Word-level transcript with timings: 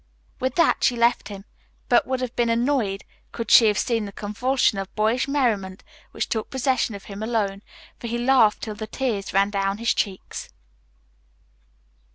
With 0.39 0.55
that 0.55 0.83
she 0.83 0.95
left 0.95 1.27
him, 1.27 1.45
but 1.87 2.07
would 2.07 2.21
have 2.21 2.35
been 2.35 2.49
annoyed 2.49 3.03
could 3.31 3.51
she 3.51 3.67
have 3.67 3.77
seen 3.77 4.05
the 4.05 4.11
convulsion 4.11 4.79
of 4.79 4.91
boyish 4.95 5.27
merriment 5.27 5.83
which 6.09 6.27
took 6.27 6.49
possession 6.49 6.95
of 6.95 7.03
him 7.03 7.19
when 7.19 7.29
alone, 7.29 7.61
for 7.99 8.07
he 8.07 8.17
laughed 8.17 8.63
till 8.63 8.73
the 8.73 8.87
tears 8.87 9.31
ran 9.31 9.51
down 9.51 9.77
his 9.77 9.93
cheeks. 9.93 10.49